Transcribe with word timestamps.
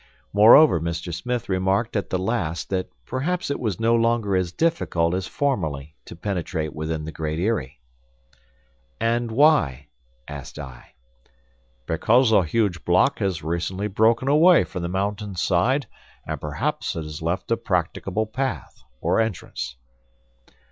Moreover 0.33 0.79
Mr. 0.81 1.13
Smith 1.13 1.47
remarked 1.47 1.95
at 1.95 2.09
the 2.09 2.17
last 2.17 2.71
that 2.71 2.89
perhaps 3.05 3.51
it 3.51 3.59
was 3.59 3.79
no 3.79 3.93
longer 3.93 4.35
as 4.35 4.51
difficult 4.51 5.13
as 5.13 5.27
formerly 5.27 5.95
to 6.05 6.15
penetrate 6.15 6.73
within 6.73 7.05
the 7.05 7.11
Great 7.11 7.37
Eyrie. 7.37 7.79
"And 8.99 9.29
why?" 9.29 9.89
asked 10.27 10.57
I. 10.57 10.93
"Because 11.85 12.31
a 12.31 12.43
huge 12.43 12.83
block 12.83 13.19
has 13.19 13.43
recently 13.43 13.87
broken 13.87 14.27
away 14.27 14.63
from 14.63 14.81
the 14.81 14.89
mountain 14.89 15.35
side 15.35 15.85
and 16.25 16.41
perhaps 16.41 16.95
it 16.95 17.03
has 17.03 17.21
left 17.21 17.51
a 17.51 17.55
practicable 17.55 18.25
path 18.25 18.81
or 19.01 19.19
entrance." 19.19 19.75